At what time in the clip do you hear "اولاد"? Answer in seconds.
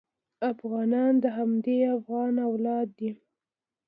2.49-2.87